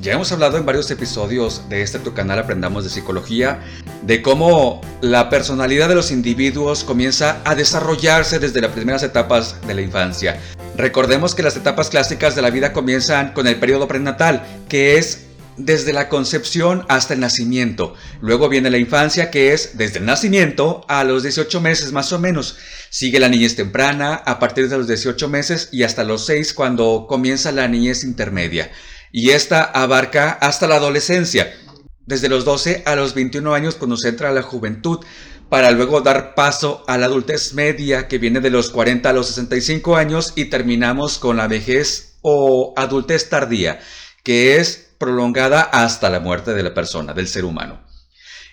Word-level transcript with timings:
Ya 0.00 0.12
hemos 0.12 0.32
hablado 0.32 0.58
en 0.58 0.66
varios 0.66 0.90
episodios 0.90 1.68
de 1.68 1.82
este 1.82 2.00
tu 2.00 2.14
canal 2.14 2.40
Aprendamos 2.40 2.82
de 2.82 2.90
Psicología 2.90 3.60
de 4.02 4.22
cómo 4.22 4.80
la 5.00 5.30
personalidad 5.30 5.88
de 5.88 5.94
los 5.94 6.10
individuos 6.10 6.82
comienza 6.82 7.40
a 7.44 7.54
desarrollarse 7.54 8.40
desde 8.40 8.60
las 8.60 8.72
primeras 8.72 9.04
etapas 9.04 9.64
de 9.66 9.74
la 9.74 9.82
infancia. 9.82 10.40
Recordemos 10.76 11.36
que 11.36 11.44
las 11.44 11.56
etapas 11.56 11.90
clásicas 11.90 12.34
de 12.34 12.42
la 12.42 12.50
vida 12.50 12.72
comienzan 12.72 13.34
con 13.34 13.46
el 13.46 13.60
periodo 13.60 13.86
prenatal, 13.86 14.44
que 14.68 14.98
es 14.98 15.26
desde 15.56 15.92
la 15.92 16.08
concepción 16.08 16.84
hasta 16.88 17.14
el 17.14 17.20
nacimiento. 17.20 17.94
Luego 18.20 18.48
viene 18.48 18.70
la 18.70 18.78
infancia, 18.78 19.30
que 19.30 19.52
es 19.52 19.78
desde 19.78 20.00
el 20.00 20.06
nacimiento 20.06 20.84
a 20.88 21.04
los 21.04 21.22
18 21.22 21.60
meses 21.60 21.92
más 21.92 22.12
o 22.12 22.18
menos. 22.18 22.56
Sigue 22.90 23.20
la 23.20 23.28
niñez 23.28 23.54
temprana 23.54 24.14
a 24.14 24.40
partir 24.40 24.68
de 24.68 24.76
los 24.76 24.88
18 24.88 25.28
meses 25.28 25.68
y 25.70 25.84
hasta 25.84 26.02
los 26.02 26.26
6 26.26 26.52
cuando 26.52 27.06
comienza 27.08 27.52
la 27.52 27.68
niñez 27.68 28.02
intermedia. 28.02 28.72
Y 29.16 29.30
esta 29.30 29.62
abarca 29.62 30.32
hasta 30.40 30.66
la 30.66 30.74
adolescencia, 30.74 31.54
desde 32.04 32.28
los 32.28 32.44
12 32.44 32.82
a 32.84 32.96
los 32.96 33.14
21 33.14 33.54
años 33.54 33.76
cuando 33.76 33.96
se 33.96 34.08
entra 34.08 34.30
a 34.30 34.32
la 34.32 34.42
juventud, 34.42 35.04
para 35.48 35.70
luego 35.70 36.00
dar 36.00 36.34
paso 36.34 36.82
a 36.88 36.98
la 36.98 37.06
adultez 37.06 37.54
media 37.54 38.08
que 38.08 38.18
viene 38.18 38.40
de 38.40 38.50
los 38.50 38.70
40 38.70 39.08
a 39.08 39.12
los 39.12 39.28
65 39.28 39.94
años 39.94 40.32
y 40.34 40.46
terminamos 40.46 41.20
con 41.20 41.36
la 41.36 41.46
vejez 41.46 42.16
o 42.22 42.74
adultez 42.76 43.28
tardía, 43.28 43.78
que 44.24 44.56
es 44.56 44.96
prolongada 44.98 45.60
hasta 45.60 46.10
la 46.10 46.18
muerte 46.18 46.52
de 46.52 46.64
la 46.64 46.74
persona, 46.74 47.14
del 47.14 47.28
ser 47.28 47.44
humano. 47.44 47.86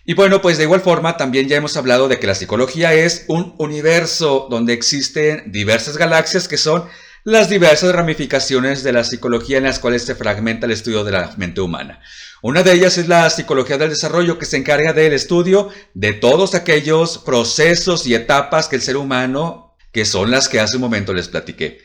Y 0.06 0.14
bueno, 0.14 0.44
pues 0.44 0.60
de 0.60 0.66
igual 0.66 0.82
forma 0.82 1.18
también 1.18 1.48
ya 1.48 1.58
hemos 1.58 1.76
hablado 1.76 2.08
de 2.08 2.20
que 2.20 2.28
la 2.28 2.36
psicología 2.36 2.94
es 2.94 3.26
un 3.28 3.56
universo 3.58 4.46
donde 4.48 4.74
existen 4.74 5.52
diversas 5.52 5.98
galaxias 5.98 6.48
que 6.48 6.58
son 6.58 6.86
las 7.24 7.50
diversas 7.50 7.94
ramificaciones 7.94 8.84
de 8.84 8.94
la 8.94 9.04
psicología 9.04 9.58
en 9.60 9.66
las 9.66 9.78
cuales 9.78 10.04
se 10.04 10.16
fragmenta 10.16 10.66
el 10.66 10.72
estudio 10.72 11.04
de 11.04 11.12
la 11.12 11.34
mente 11.38 11.62
humana. 11.62 12.00
Una 12.42 12.64
de 12.64 12.74
ellas 12.74 12.98
es 12.98 13.08
la 13.08 13.30
psicología 13.30 13.78
del 13.78 13.92
desarrollo 13.92 14.40
que 14.40 14.48
se 14.48 14.58
encarga 14.58 14.94
del 14.94 15.14
estudio 15.14 15.70
de 15.94 16.14
todos 16.14 16.56
aquellos 16.56 17.20
procesos 17.20 18.08
y 18.08 18.16
etapas 18.16 18.68
que 18.68 18.76
el 18.76 18.82
ser 18.82 18.98
humano, 18.98 19.76
que 19.92 20.06
son 20.06 20.32
las 20.32 20.50
que 20.50 20.60
hace 20.60 20.78
un 20.78 20.82
momento 20.82 21.14
les 21.14 21.28
platiqué. 21.28 21.82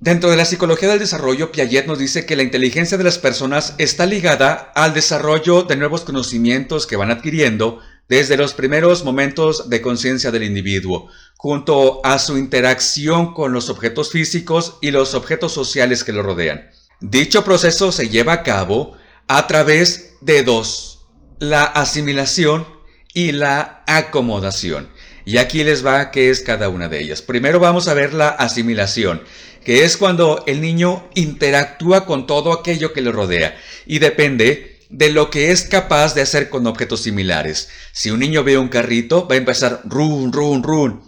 Dentro 0.00 0.30
de 0.30 0.36
la 0.36 0.44
psicología 0.44 0.88
del 0.88 1.00
desarrollo, 1.00 1.50
Piaget 1.50 1.86
nos 1.86 1.98
dice 1.98 2.24
que 2.24 2.36
la 2.36 2.44
inteligencia 2.44 2.96
de 2.96 3.02
las 3.02 3.18
personas 3.18 3.74
está 3.78 4.06
ligada 4.06 4.70
al 4.76 4.94
desarrollo 4.94 5.64
de 5.64 5.74
nuevos 5.74 6.02
conocimientos 6.02 6.86
que 6.86 6.94
van 6.94 7.10
adquiriendo 7.10 7.80
desde 8.08 8.36
los 8.36 8.54
primeros 8.54 9.04
momentos 9.04 9.68
de 9.68 9.80
conciencia 9.80 10.30
del 10.30 10.44
individuo, 10.44 11.08
junto 11.36 12.00
a 12.04 12.18
su 12.18 12.38
interacción 12.38 13.34
con 13.34 13.52
los 13.52 13.68
objetos 13.68 14.10
físicos 14.10 14.78
y 14.80 14.90
los 14.90 15.14
objetos 15.14 15.52
sociales 15.52 16.04
que 16.04 16.12
lo 16.12 16.22
rodean. 16.22 16.70
Dicho 17.00 17.44
proceso 17.44 17.92
se 17.92 18.08
lleva 18.08 18.32
a 18.32 18.42
cabo 18.42 18.96
a 19.28 19.46
través 19.46 20.14
de 20.20 20.42
dos, 20.42 21.06
la 21.38 21.64
asimilación 21.64 22.66
y 23.14 23.32
la 23.32 23.84
acomodación. 23.86 24.88
Y 25.24 25.36
aquí 25.36 25.62
les 25.62 25.84
va 25.84 26.10
qué 26.10 26.30
es 26.30 26.40
cada 26.40 26.70
una 26.70 26.88
de 26.88 27.00
ellas. 27.00 27.20
Primero 27.20 27.60
vamos 27.60 27.86
a 27.86 27.94
ver 27.94 28.14
la 28.14 28.28
asimilación 28.28 29.20
que 29.68 29.84
es 29.84 29.98
cuando 29.98 30.44
el 30.46 30.62
niño 30.62 31.10
interactúa 31.14 32.06
con 32.06 32.26
todo 32.26 32.54
aquello 32.54 32.94
que 32.94 33.02
le 33.02 33.12
rodea 33.12 33.54
y 33.84 33.98
depende 33.98 34.77
de 34.90 35.10
lo 35.10 35.30
que 35.30 35.50
es 35.50 35.64
capaz 35.64 36.14
de 36.14 36.22
hacer 36.22 36.48
con 36.48 36.66
objetos 36.66 37.02
similares. 37.02 37.68
Si 37.92 38.10
un 38.10 38.20
niño 38.20 38.44
ve 38.44 38.58
un 38.58 38.68
carrito, 38.68 39.28
va 39.28 39.34
a 39.34 39.38
empezar 39.38 39.82
run, 39.84 40.32
run, 40.32 40.62
run. 40.62 41.02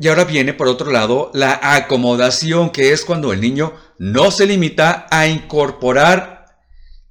Y 0.00 0.08
ahora 0.08 0.24
viene 0.24 0.52
por 0.52 0.68
otro 0.68 0.90
lado 0.90 1.30
la 1.32 1.58
acomodación, 1.62 2.70
que 2.70 2.92
es 2.92 3.04
cuando 3.04 3.32
el 3.32 3.40
niño 3.40 3.74
no 3.98 4.30
se 4.30 4.46
limita 4.46 5.06
a 5.10 5.26
incorporar, 5.26 6.56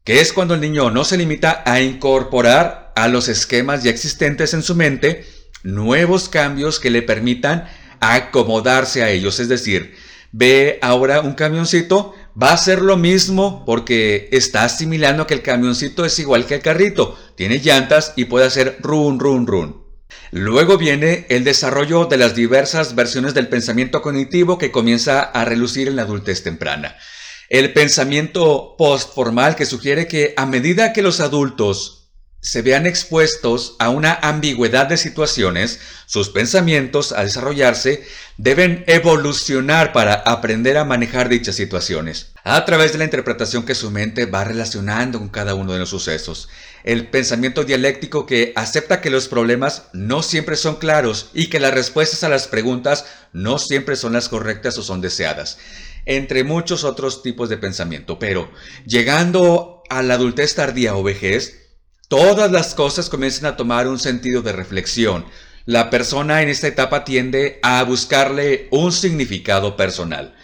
que 0.04 0.22
es 0.22 0.34
cuando 0.34 0.54
el 0.54 0.62
niño 0.62 0.92
no 0.92 1.04
se 1.04 1.18
limita 1.18 1.64
a 1.66 1.82
incorporar 1.82 2.94
a 2.96 3.08
los 3.08 3.28
esquemas 3.28 3.84
ya 3.84 3.90
existentes 3.90 4.54
en 4.54 4.64
su 4.64 4.76
mente 4.76 5.26
nuevos 5.64 6.30
cambios 6.30 6.80
que 6.80 6.92
le 6.92 7.02
permitan 7.02 7.68
acomodarse 8.00 9.04
a 9.04 9.10
ellos, 9.10 9.40
es 9.40 9.50
decir, 9.50 9.96
ve 10.32 10.78
ahora 10.82 11.22
un 11.22 11.34
camioncito, 11.34 12.14
va 12.42 12.52
a 12.52 12.58
ser 12.58 12.82
lo 12.82 12.98
mismo 12.98 13.64
porque 13.66 14.30
está 14.32 14.64
asimilando 14.64 15.26
que 15.26 15.34
el 15.34 15.42
camioncito 15.42 16.06
es 16.06 16.20
igual 16.20 16.46
que 16.46 16.56
el 16.56 16.62
carrito, 16.62 17.18
tiene 17.36 17.60
llantas 17.60 18.14
y 18.16 18.26
puede 18.26 18.46
hacer 18.46 18.78
run, 18.82 19.20
run, 19.20 19.48
run. 19.48 19.86
Luego 20.32 20.78
viene 20.78 21.26
el 21.30 21.44
desarrollo 21.44 22.06
de 22.06 22.18
las 22.18 22.36
diversas 22.36 22.96
versiones 22.96 23.34
del 23.34 23.48
pensamiento 23.48 24.02
cognitivo 24.02 24.58
que 24.58 24.72
comienza 24.72 25.22
a 25.22 25.46
relucir 25.46 25.88
en 25.88 25.96
la 25.96 26.02
adultez 26.02 26.44
temprana. 26.44 26.98
El 27.50 27.72
pensamiento 27.74 28.76
postformal 28.78 29.56
que 29.56 29.66
sugiere 29.66 30.08
que 30.08 30.34
a 30.36 30.46
medida 30.46 30.94
que 30.94 31.02
los 31.02 31.20
adultos 31.20 32.05
se 32.46 32.62
vean 32.62 32.86
expuestos 32.86 33.76
a 33.80 33.90
una 33.90 34.14
ambigüedad 34.22 34.86
de 34.86 34.98
situaciones, 34.98 35.80
sus 36.06 36.30
pensamientos, 36.30 37.12
al 37.12 37.26
desarrollarse, 37.26 38.06
deben 38.38 38.84
evolucionar 38.86 39.92
para 39.94 40.14
aprender 40.14 40.78
a 40.78 40.86
manejar 40.86 41.28
dichas 41.28 41.56
situaciones, 41.56 42.34
a 42.44 42.64
través 42.64 42.92
de 42.92 43.00
la 43.00 43.04
interpretación 43.04 43.66
que 43.66 43.74
su 43.74 43.90
mente 43.90 44.28
va 44.28 44.44
relacionando 44.44 45.18
con 45.18 45.30
cada 45.30 45.56
uno 45.56 45.74
de 45.74 45.80
los 45.80 45.90
sucesos. 45.90 46.48
El 46.84 47.08
pensamiento 47.08 47.64
dialéctico 47.64 48.28
que 48.28 48.54
acepta 48.56 49.02
que 49.02 49.10
los 49.10 49.28
problemas 49.28 49.86
no 49.94 50.22
siempre 50.22 50.56
son 50.56 50.76
claros 50.76 51.32
y 51.34 51.48
que 51.48 51.60
las 51.60 51.74
respuestas 51.74 52.24
a 52.24 52.30
las 52.30 52.48
preguntas 52.48 53.06
no 53.34 53.58
siempre 53.58 53.96
son 53.96 54.14
las 54.14 54.30
correctas 54.30 54.78
o 54.78 54.84
son 54.84 55.02
deseadas, 55.02 55.58
entre 56.06 56.44
muchos 56.44 56.84
otros 56.84 57.24
tipos 57.24 57.50
de 57.50 57.58
pensamiento. 57.58 58.20
Pero 58.20 58.52
llegando 58.86 59.82
a 59.90 60.04
la 60.04 60.14
adultez 60.14 60.54
tardía 60.54 60.96
o 60.96 61.02
vejez, 61.02 61.65
todas 62.08 62.52
las 62.52 62.76
cosas 62.76 63.10
comienzan 63.10 63.46
a 63.46 63.58
tomar 63.58 63.88
un 63.88 64.00
sentido 64.00 64.42
de 64.42 64.52
reflexión. 64.52 65.26
La 65.66 65.90
persona 65.90 66.42
en 66.42 66.50
esta 66.50 66.68
etapa 66.68 67.04
tiende 67.04 67.60
a 67.64 67.84
buscarle 67.84 68.68
un 68.72 68.92
significado 68.92 69.76
personal. 69.76 70.36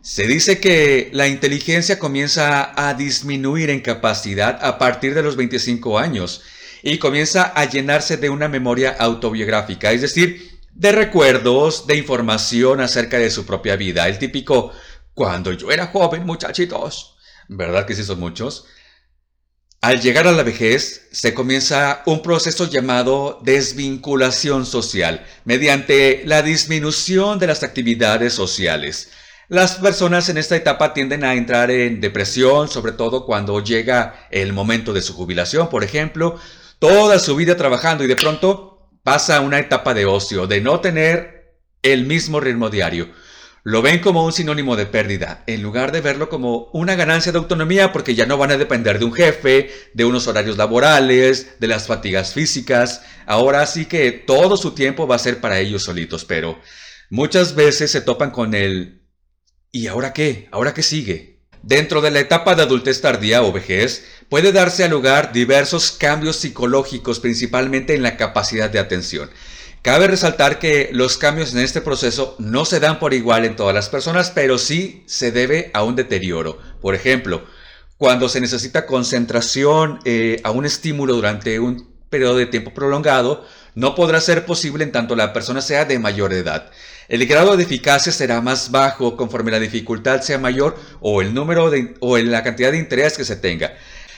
Se 0.00 0.26
dice 0.26 0.58
que 0.58 1.10
la 1.12 1.28
inteligencia 1.28 1.98
comienza 1.98 2.72
a 2.74 2.94
disminuir 2.94 3.70
en 3.70 3.80
capacidad 3.80 4.58
a 4.64 4.78
partir 4.78 5.14
de 5.14 5.22
los 5.22 5.36
25 5.36 5.98
años 5.98 6.42
y 6.82 6.98
comienza 6.98 7.44
a 7.44 7.66
llenarse 7.66 8.16
de 8.16 8.28
una 8.28 8.48
memoria 8.48 8.96
autobiográfica, 8.98 9.92
es 9.92 10.00
decir, 10.00 10.58
de 10.74 10.90
recuerdos, 10.90 11.86
de 11.86 11.96
información 11.96 12.80
acerca 12.80 13.18
de 13.18 13.30
su 13.30 13.46
propia 13.46 13.76
vida. 13.76 14.08
El 14.08 14.18
típico, 14.18 14.72
cuando 15.14 15.52
yo 15.52 15.70
era 15.70 15.86
joven, 15.88 16.26
muchachitos. 16.26 17.16
¿Verdad 17.48 17.86
que 17.86 17.94
sí 17.94 18.02
son 18.02 18.18
muchos? 18.18 18.66
Al 19.82 20.00
llegar 20.00 20.28
a 20.28 20.32
la 20.32 20.44
vejez, 20.44 21.08
se 21.10 21.34
comienza 21.34 22.04
un 22.06 22.22
proceso 22.22 22.70
llamado 22.70 23.40
desvinculación 23.42 24.64
social, 24.64 25.26
mediante 25.44 26.22
la 26.24 26.42
disminución 26.42 27.40
de 27.40 27.48
las 27.48 27.64
actividades 27.64 28.32
sociales. 28.32 29.10
Las 29.48 29.74
personas 29.74 30.28
en 30.28 30.38
esta 30.38 30.54
etapa 30.54 30.94
tienden 30.94 31.24
a 31.24 31.34
entrar 31.34 31.72
en 31.72 32.00
depresión, 32.00 32.68
sobre 32.68 32.92
todo 32.92 33.26
cuando 33.26 33.58
llega 33.58 34.28
el 34.30 34.52
momento 34.52 34.92
de 34.92 35.02
su 35.02 35.14
jubilación, 35.14 35.68
por 35.68 35.82
ejemplo, 35.82 36.38
toda 36.78 37.18
su 37.18 37.34
vida 37.34 37.56
trabajando 37.56 38.04
y 38.04 38.06
de 38.06 38.14
pronto 38.14 38.88
pasa 39.02 39.38
a 39.38 39.40
una 39.40 39.58
etapa 39.58 39.94
de 39.94 40.06
ocio, 40.06 40.46
de 40.46 40.60
no 40.60 40.78
tener 40.78 41.58
el 41.82 42.06
mismo 42.06 42.38
ritmo 42.38 42.70
diario 42.70 43.08
lo 43.64 43.80
ven 43.80 44.00
como 44.00 44.24
un 44.24 44.32
sinónimo 44.32 44.74
de 44.74 44.86
pérdida, 44.86 45.44
en 45.46 45.62
lugar 45.62 45.92
de 45.92 46.00
verlo 46.00 46.28
como 46.28 46.68
una 46.72 46.96
ganancia 46.96 47.30
de 47.30 47.38
autonomía 47.38 47.92
porque 47.92 48.16
ya 48.16 48.26
no 48.26 48.36
van 48.36 48.50
a 48.50 48.56
depender 48.56 48.98
de 48.98 49.04
un 49.04 49.12
jefe, 49.12 49.70
de 49.94 50.04
unos 50.04 50.26
horarios 50.26 50.56
laborales, 50.56 51.60
de 51.60 51.68
las 51.68 51.86
fatigas 51.86 52.34
físicas. 52.34 53.02
Ahora 53.24 53.64
sí 53.66 53.86
que 53.86 54.10
todo 54.10 54.56
su 54.56 54.72
tiempo 54.72 55.06
va 55.06 55.14
a 55.14 55.20
ser 55.20 55.40
para 55.40 55.60
ellos 55.60 55.84
solitos, 55.84 56.24
pero 56.24 56.58
muchas 57.08 57.54
veces 57.54 57.92
se 57.92 58.00
topan 58.00 58.32
con 58.32 58.54
el 58.54 59.02
¿y 59.70 59.86
ahora 59.86 60.12
qué? 60.12 60.48
¿Ahora 60.50 60.74
qué 60.74 60.82
sigue? 60.82 61.32
Dentro 61.62 62.00
de 62.00 62.10
la 62.10 62.18
etapa 62.18 62.56
de 62.56 62.62
adultez 62.62 63.00
tardía 63.00 63.44
o 63.44 63.52
vejez, 63.52 64.04
puede 64.28 64.50
darse 64.50 64.82
a 64.82 64.88
lugar 64.88 65.32
diversos 65.32 65.92
cambios 65.92 66.34
psicológicos, 66.34 67.20
principalmente 67.20 67.94
en 67.94 68.02
la 68.02 68.16
capacidad 68.16 68.68
de 68.68 68.80
atención. 68.80 69.30
Cabe 69.82 70.06
resaltar 70.06 70.60
que 70.60 70.90
los 70.92 71.18
cambios 71.18 71.52
en 71.52 71.58
este 71.58 71.80
proceso 71.80 72.36
no 72.38 72.64
se 72.64 72.78
dan 72.78 73.00
por 73.00 73.14
igual 73.14 73.44
en 73.44 73.56
todas 73.56 73.74
las 73.74 73.88
personas, 73.88 74.30
pero 74.30 74.56
sí 74.56 75.02
se 75.06 75.32
debe 75.32 75.72
a 75.74 75.82
un 75.82 75.96
deterioro. 75.96 76.56
Por 76.80 76.94
ejemplo, 76.94 77.42
cuando 77.98 78.28
se 78.28 78.40
necesita 78.40 78.86
concentración 78.86 79.98
eh, 80.04 80.40
a 80.44 80.52
un 80.52 80.66
estímulo 80.66 81.16
durante 81.16 81.58
un 81.58 81.92
periodo 82.10 82.36
de 82.36 82.46
tiempo 82.46 82.72
prolongado, 82.72 83.44
no 83.74 83.96
podrá 83.96 84.20
ser 84.20 84.46
posible 84.46 84.84
en 84.84 84.92
tanto 84.92 85.16
la 85.16 85.32
persona 85.32 85.60
sea 85.60 85.84
de 85.84 85.98
mayor 85.98 86.32
edad. 86.32 86.70
El 87.08 87.26
grado 87.26 87.56
de 87.56 87.64
eficacia 87.64 88.12
será 88.12 88.40
más 88.40 88.70
bajo 88.70 89.16
conforme 89.16 89.50
la 89.50 89.58
dificultad 89.58 90.20
sea 90.20 90.38
mayor 90.38 90.78
o 91.00 91.22
el 91.22 91.34
número 91.34 91.70
de, 91.70 91.94
o 91.98 92.16
la 92.18 92.44
cantidad 92.44 92.70
de 92.70 92.78
interés 92.78 93.16
que 93.16 93.24
se 93.24 93.34
tenga. 93.34 93.72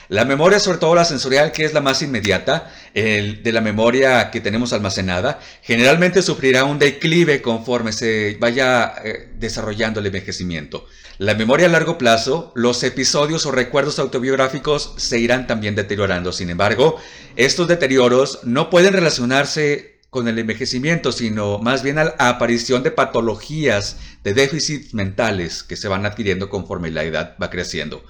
La 0.07 0.23
memoria, 0.23 0.59
sobre 0.59 0.77
todo 0.77 0.93
la 0.93 1.05
sensorial, 1.05 1.51
que 1.51 1.65
es 1.65 1.73
la 1.73 1.81
más 1.81 2.03
inmediata, 2.03 2.71
el 2.95 3.43
de 3.43 3.51
la 3.51 3.61
memoria 3.61 4.31
que 4.31 4.39
tenemos 4.39 4.71
almacenada, 4.73 5.39
generalmente 5.61 6.21
sufrirá 6.21 6.63
un 6.63 6.79
declive 6.79 7.41
conforme 7.41 7.91
se 7.91 8.37
vaya 8.39 8.93
eh, 9.03 9.29
desarrollando 9.37 9.99
el 9.99 10.05
envejecimiento. 10.07 10.87
La 11.17 11.35
memoria 11.35 11.67
a 11.67 11.69
largo 11.69 11.97
plazo, 11.97 12.53
los 12.55 12.81
episodios 12.83 13.45
o 13.45 13.51
recuerdos 13.51 13.99
autobiográficos 13.99 14.93
se 14.97 15.19
irán 15.19 15.45
también 15.45 15.75
deteriorando. 15.75 16.31
Sin 16.31 16.49
embargo, 16.49 16.97
estos 17.35 17.67
deterioros 17.67 18.39
no 18.43 18.69
pueden 18.69 18.93
relacionarse 18.93 19.99
con 20.09 20.29
el 20.29 20.39
envejecimiento, 20.39 21.11
sino 21.11 21.59
más 21.59 21.83
bien 21.83 21.97
a 21.97 22.05
la 22.05 22.15
aparición 22.17 22.83
de 22.83 22.91
patologías, 22.91 23.97
de 24.23 24.33
déficits 24.33 24.93
mentales 24.93 25.63
que 25.63 25.75
se 25.75 25.89
van 25.89 26.05
adquiriendo 26.05 26.49
conforme 26.49 26.91
la 26.91 27.03
edad 27.03 27.35
va 27.41 27.49
creciendo. 27.49 28.05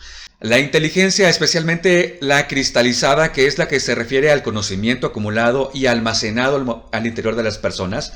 La 0.46 0.60
inteligencia, 0.60 1.28
especialmente 1.28 2.20
la 2.22 2.48
cristalizada, 2.48 3.32
que 3.32 3.48
es 3.48 3.58
la 3.58 3.68
que 3.68 3.80
se 3.80 3.96
refiere 3.96 4.30
al 4.30 4.44
conocimiento 4.44 5.08
acumulado 5.08 5.72
y 5.74 5.88
almacenado 5.88 6.88
al 6.92 7.08
interior 7.08 7.36
de 7.36 7.42
las 7.42 7.58
personas, 7.58 8.14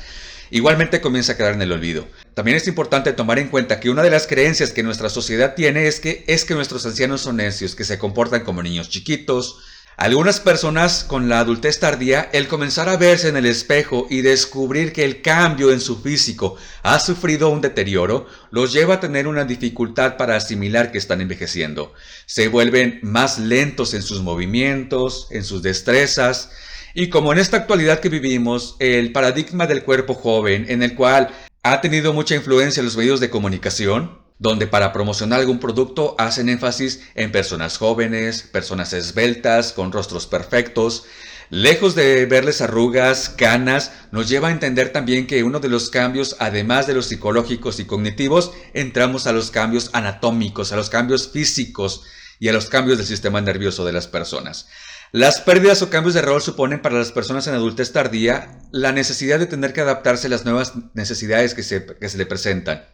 igualmente 0.52 1.00
comienza 1.00 1.32
a 1.32 1.36
quedar 1.36 1.54
en 1.54 1.62
el 1.62 1.72
olvido. 1.72 2.06
También 2.34 2.56
es 2.56 2.68
importante 2.68 3.12
tomar 3.14 3.40
en 3.40 3.48
cuenta 3.48 3.80
que 3.80 3.90
una 3.90 4.04
de 4.04 4.10
las 4.10 4.28
creencias 4.28 4.70
que 4.70 4.84
nuestra 4.84 5.08
sociedad 5.08 5.56
tiene 5.56 5.88
es 5.88 5.98
que, 5.98 6.22
es 6.28 6.44
que 6.44 6.54
nuestros 6.54 6.86
ancianos 6.86 7.22
son 7.22 7.34
necios, 7.34 7.74
que 7.74 7.82
se 7.82 7.98
comportan 7.98 8.44
como 8.44 8.62
niños 8.62 8.90
chiquitos, 8.90 9.58
algunas 9.96 10.40
personas 10.40 11.04
con 11.04 11.28
la 11.28 11.40
adultez 11.40 11.78
tardía, 11.78 12.30
el 12.32 12.48
comenzar 12.48 12.88
a 12.88 12.96
verse 12.96 13.28
en 13.28 13.36
el 13.36 13.44
espejo 13.44 14.06
y 14.08 14.22
descubrir 14.22 14.92
que 14.94 15.04
el 15.04 15.20
cambio 15.20 15.72
en 15.72 15.80
su 15.80 16.00
físico 16.00 16.56
ha 16.82 16.98
sufrido 16.98 17.50
un 17.50 17.60
deterioro, 17.60 18.26
los 18.50 18.72
lleva 18.72 18.94
a 18.94 19.00
tener 19.00 19.26
una 19.26 19.44
dificultad 19.44 20.16
para 20.16 20.36
asimilar 20.36 20.90
que 20.90 20.98
están 20.98 21.20
envejeciendo. 21.20 21.92
Se 22.24 22.48
vuelven 22.48 23.00
más 23.02 23.38
lentos 23.38 23.92
en 23.92 24.02
sus 24.02 24.22
movimientos, 24.22 25.28
en 25.30 25.44
sus 25.44 25.62
destrezas, 25.62 26.50
y 26.94 27.08
como 27.08 27.32
en 27.32 27.38
esta 27.38 27.58
actualidad 27.58 28.00
que 28.00 28.08
vivimos, 28.08 28.76
el 28.78 29.12
paradigma 29.12 29.66
del 29.66 29.84
cuerpo 29.84 30.14
joven, 30.14 30.66
en 30.68 30.82
el 30.82 30.94
cual 30.94 31.28
ha 31.62 31.80
tenido 31.80 32.12
mucha 32.14 32.34
influencia 32.34 32.80
en 32.80 32.86
los 32.86 32.96
medios 32.96 33.20
de 33.20 33.30
comunicación, 33.30 34.18
donde 34.40 34.66
para 34.66 34.92
promocionar 34.92 35.38
algún 35.38 35.60
producto 35.60 36.16
hacen 36.18 36.48
énfasis 36.48 37.02
en 37.14 37.30
personas 37.30 37.76
jóvenes, 37.76 38.42
personas 38.42 38.94
esbeltas, 38.94 39.74
con 39.74 39.92
rostros 39.92 40.26
perfectos. 40.26 41.04
Lejos 41.50 41.94
de 41.94 42.24
verles 42.24 42.62
arrugas, 42.62 43.28
canas, 43.28 43.92
nos 44.12 44.30
lleva 44.30 44.48
a 44.48 44.52
entender 44.52 44.92
también 44.92 45.26
que 45.26 45.44
uno 45.44 45.60
de 45.60 45.68
los 45.68 45.90
cambios, 45.90 46.36
además 46.38 46.86
de 46.86 46.94
los 46.94 47.06
psicológicos 47.06 47.80
y 47.80 47.84
cognitivos, 47.84 48.52
entramos 48.72 49.26
a 49.26 49.32
los 49.32 49.50
cambios 49.50 49.90
anatómicos, 49.92 50.72
a 50.72 50.76
los 50.76 50.88
cambios 50.88 51.28
físicos 51.28 52.04
y 52.38 52.48
a 52.48 52.54
los 52.54 52.70
cambios 52.70 52.96
del 52.96 53.06
sistema 53.06 53.42
nervioso 53.42 53.84
de 53.84 53.92
las 53.92 54.06
personas. 54.06 54.68
Las 55.12 55.40
pérdidas 55.42 55.82
o 55.82 55.90
cambios 55.90 56.14
de 56.14 56.22
rol 56.22 56.40
suponen 56.40 56.80
para 56.80 56.96
las 56.96 57.12
personas 57.12 57.46
en 57.46 57.54
adultez 57.54 57.92
tardía 57.92 58.58
la 58.70 58.92
necesidad 58.92 59.38
de 59.38 59.46
tener 59.46 59.74
que 59.74 59.82
adaptarse 59.82 60.28
a 60.28 60.30
las 60.30 60.46
nuevas 60.46 60.72
necesidades 60.94 61.52
que 61.52 61.62
se, 61.62 61.84
que 61.84 62.08
se 62.08 62.16
le 62.16 62.24
presentan. 62.24 62.84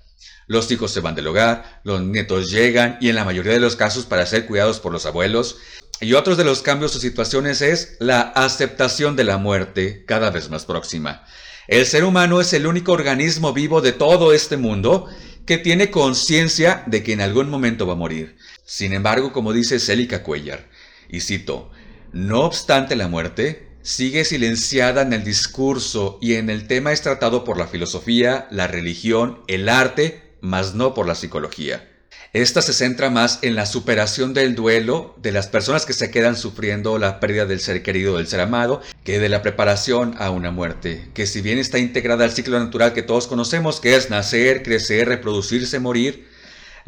Los 0.46 0.70
hijos 0.70 0.92
se 0.92 1.00
van 1.00 1.14
del 1.14 1.26
hogar, 1.26 1.80
los 1.82 2.00
nietos 2.00 2.50
llegan 2.50 2.98
y 3.00 3.08
en 3.08 3.16
la 3.16 3.24
mayoría 3.24 3.52
de 3.52 3.60
los 3.60 3.76
casos 3.76 4.06
para 4.06 4.26
ser 4.26 4.46
cuidados 4.46 4.78
por 4.78 4.92
los 4.92 5.06
abuelos. 5.06 5.58
Y 6.00 6.12
otros 6.12 6.36
de 6.36 6.44
los 6.44 6.62
cambios 6.62 6.94
o 6.94 7.00
situaciones 7.00 7.62
es 7.62 7.96
la 7.98 8.20
aceptación 8.20 9.16
de 9.16 9.24
la 9.24 9.38
muerte 9.38 10.04
cada 10.06 10.30
vez 10.30 10.50
más 10.50 10.64
próxima. 10.64 11.24
El 11.68 11.84
ser 11.86 12.04
humano 12.04 12.40
es 12.40 12.52
el 12.52 12.66
único 12.66 12.92
organismo 12.92 13.52
vivo 13.52 13.80
de 13.80 13.92
todo 13.92 14.32
este 14.32 14.56
mundo 14.56 15.08
que 15.46 15.58
tiene 15.58 15.90
conciencia 15.90 16.84
de 16.86 17.02
que 17.02 17.12
en 17.12 17.20
algún 17.20 17.48
momento 17.48 17.86
va 17.86 17.94
a 17.94 17.96
morir. 17.96 18.36
Sin 18.64 18.92
embargo, 18.92 19.32
como 19.32 19.52
dice 19.52 19.80
Célica 19.80 20.22
Cuellar, 20.22 20.68
y 21.08 21.20
cito, 21.20 21.70
no 22.12 22.42
obstante 22.42 22.94
la 22.94 23.08
muerte, 23.08 23.68
sigue 23.86 24.24
silenciada 24.24 25.02
en 25.02 25.12
el 25.12 25.22
discurso 25.22 26.18
y 26.20 26.34
en 26.34 26.50
el 26.50 26.66
tema 26.66 26.90
es 26.90 27.02
tratado 27.02 27.44
por 27.44 27.56
la 27.56 27.68
filosofía, 27.68 28.48
la 28.50 28.66
religión, 28.66 29.42
el 29.46 29.68
arte 29.68 30.34
mas 30.40 30.74
no 30.74 30.92
por 30.92 31.06
la 31.06 31.14
psicología. 31.14 31.88
Esta 32.32 32.62
se 32.62 32.72
centra 32.72 33.10
más 33.10 33.38
en 33.42 33.54
la 33.54 33.64
superación 33.64 34.34
del 34.34 34.56
duelo 34.56 35.14
de 35.22 35.30
las 35.30 35.46
personas 35.46 35.86
que 35.86 35.92
se 35.92 36.10
quedan 36.10 36.36
sufriendo 36.36 36.98
la 36.98 37.20
pérdida 37.20 37.46
del 37.46 37.60
ser 37.60 37.82
querido, 37.84 38.16
del 38.16 38.26
ser 38.26 38.40
amado, 38.40 38.82
que 39.04 39.20
de 39.20 39.28
la 39.28 39.40
preparación 39.40 40.16
a 40.18 40.30
una 40.30 40.50
muerte, 40.50 41.08
que 41.14 41.26
si 41.26 41.40
bien 41.40 41.58
está 41.58 41.78
integrada 41.78 42.24
al 42.24 42.32
ciclo 42.32 42.58
natural 42.58 42.92
que 42.92 43.02
todos 43.02 43.28
conocemos, 43.28 43.80
que 43.80 43.94
es 43.94 44.10
nacer, 44.10 44.64
crecer, 44.64 45.08
reproducirse, 45.08 45.78
morir, 45.78 46.26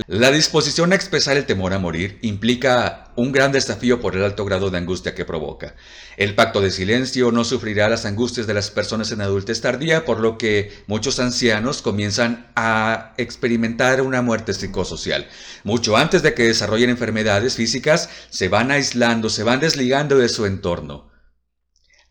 la 0.06 0.30
disposición 0.30 0.92
a 0.92 0.94
expresar 0.94 1.36
el 1.36 1.44
temor 1.44 1.72
a 1.72 1.80
morir 1.80 2.20
implica 2.22 3.12
un 3.16 3.32
gran 3.32 3.50
desafío 3.50 4.00
por 4.00 4.14
el 4.14 4.22
alto 4.22 4.44
grado 4.44 4.70
de 4.70 4.78
angustia 4.78 5.12
que 5.12 5.24
provoca. 5.24 5.74
El 6.16 6.36
pacto 6.36 6.60
de 6.60 6.70
silencio 6.70 7.32
no 7.32 7.42
sufrirá 7.42 7.88
las 7.88 8.06
angustias 8.06 8.46
de 8.46 8.54
las 8.54 8.70
personas 8.70 9.10
en 9.10 9.22
adultez 9.22 9.60
tardía, 9.60 10.04
por 10.04 10.20
lo 10.20 10.38
que 10.38 10.72
muchos 10.86 11.18
ancianos 11.18 11.82
comienzan 11.82 12.46
a 12.54 13.12
experimentar 13.18 14.00
una 14.00 14.22
muerte 14.22 14.54
psicosocial. 14.54 15.26
Mucho 15.64 15.96
antes 15.96 16.22
de 16.22 16.32
que 16.32 16.44
desarrollen 16.44 16.90
enfermedades 16.90 17.56
físicas, 17.56 18.08
se 18.30 18.48
van 18.48 18.70
aislando, 18.70 19.28
se 19.28 19.42
van 19.42 19.58
desligando 19.58 20.16
de 20.16 20.28
su 20.28 20.46
entorno. 20.46 21.10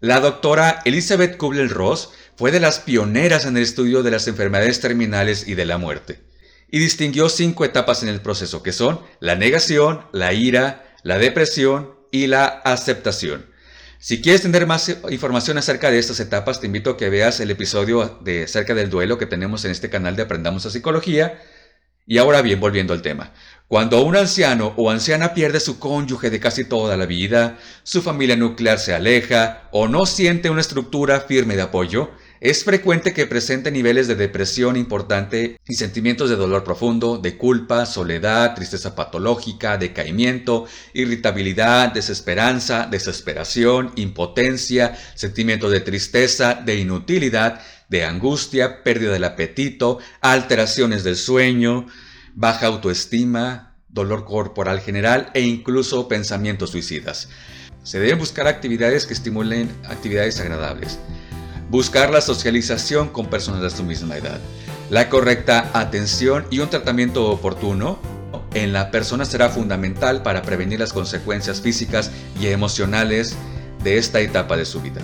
La 0.02 0.20
doctora 0.20 0.82
Elizabeth 0.84 1.38
Kubler-Ross 1.38 2.10
fue 2.36 2.52
de 2.52 2.60
las 2.60 2.80
pioneras 2.80 3.46
en 3.46 3.56
el 3.56 3.64
estudio 3.64 4.04
de 4.04 4.12
las 4.12 4.28
enfermedades 4.28 4.82
terminales 4.82 5.48
y 5.48 5.56
de 5.56 5.66
la 5.66 5.78
muerte 5.78 6.28
y 6.70 6.80
distinguió 6.80 7.30
cinco 7.30 7.66
etapas 7.66 8.04
en 8.04 8.10
el 8.10 8.22
proceso, 8.22 8.64
que 8.64 8.72
son 8.72 9.00
la 9.20 9.36
negación, 9.36 10.06
la 10.12 10.34
ira, 10.34 10.96
la 11.04 11.18
depresión 11.18 11.96
y 12.12 12.28
la 12.28 12.46
aceptación. 12.46 13.46
Si 14.00 14.22
quieres 14.22 14.44
tener 14.44 14.68
más 14.68 14.96
información 15.10 15.58
acerca 15.58 15.90
de 15.90 15.98
estas 15.98 16.20
etapas, 16.20 16.60
te 16.60 16.68
invito 16.68 16.92
a 16.92 16.98
que 16.98 17.10
veas 17.10 17.40
el 17.40 17.50
episodio 17.50 18.20
de 18.22 18.44
acerca 18.44 18.76
del 18.76 18.90
duelo 18.90 19.18
que 19.18 19.26
tenemos 19.26 19.66
en 19.66 19.72
este 19.72 19.90
canal 19.90 20.16
de 20.16 20.24
Aprendamos 20.24 20.66
a 20.66 20.70
Psicología. 20.70 21.42
Y 22.06 22.20
ahora 22.20 22.42
bien, 22.42 22.60
volviendo 22.60 22.94
al 22.94 23.02
tema. 23.02 23.34
Cuando 23.68 24.02
un 24.04 24.16
anciano 24.16 24.74
o 24.78 24.92
anciana 24.92 25.34
pierde 25.34 25.60
su 25.60 25.78
cónyuge 25.78 26.30
de 26.30 26.40
casi 26.40 26.64
toda 26.64 26.96
la 26.96 27.06
vida, 27.06 27.58
su 27.84 28.02
familia 28.02 28.38
nuclear 28.38 28.80
se 28.80 28.94
aleja 28.94 29.68
o 29.72 29.88
no 29.90 30.06
siente 30.06 30.50
una 30.50 30.62
estructura 30.62 31.20
firme 31.20 31.58
de 31.58 31.64
apoyo, 31.64 32.12
es 32.40 32.64
frecuente 32.64 33.14
que 33.14 33.26
presente 33.26 33.72
niveles 33.72 34.08
de 34.08 34.16
depresión 34.16 34.78
importante 34.78 35.60
y 35.68 35.74
sentimientos 35.74 36.30
de 36.30 36.36
dolor 36.36 36.64
profundo, 36.64 37.18
de 37.18 37.36
culpa, 37.38 37.86
soledad, 37.86 38.54
tristeza 38.54 38.96
patológica, 38.96 39.78
decaimiento, 39.78 40.66
irritabilidad, 40.94 41.94
desesperanza, 41.94 42.88
desesperación, 42.90 43.92
impotencia, 43.96 44.98
sentimientos 45.16 45.72
de 45.72 45.80
tristeza, 45.80 46.54
de 46.54 46.76
inutilidad, 46.76 47.62
de 47.90 48.06
angustia, 48.06 48.84
pérdida 48.84 49.14
del 49.14 49.24
apetito, 49.24 50.00
alteraciones 50.22 51.04
del 51.04 51.16
sueño, 51.16 51.88
baja 52.36 52.68
autoestima, 52.68 53.76
dolor 53.90 54.26
corporal 54.26 54.80
general 54.80 55.32
e 55.34 55.42
incluso 55.42 56.08
pensamientos 56.08 56.70
suicidas. 56.70 57.30
Se 57.82 58.00
deben 58.00 58.20
buscar 58.20 58.48
actividades 58.48 59.06
que 59.06 59.14
estimulen 59.14 59.72
actividades 59.86 60.40
agradables. 60.40 61.00
Buscar 61.70 62.10
la 62.12 62.22
socialización 62.22 63.10
con 63.10 63.28
personas 63.28 63.62
de 63.62 63.70
su 63.70 63.84
misma 63.84 64.16
edad. 64.18 64.40
La 64.90 65.10
correcta 65.10 65.70
atención 65.74 66.48
y 66.50 66.60
un 66.60 66.70
tratamiento 66.70 67.30
oportuno 67.30 68.00
en 68.54 68.72
la 68.72 68.90
persona 68.90 69.26
será 69.26 69.50
fundamental 69.50 70.24
para 70.24 70.44
prevenir 70.44 70.80
las 70.80 70.94
consecuencias 70.94 71.60
físicas 71.60 72.12
y 72.40 72.48
emocionales 72.48 73.36
de 73.84 73.98
esta 73.98 74.22
etapa 74.22 74.56
de 74.56 74.66
su 74.66 74.82
vida. 74.82 75.02